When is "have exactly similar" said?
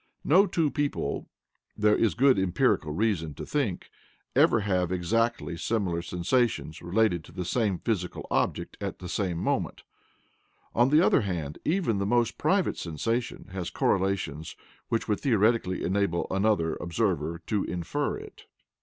4.61-6.01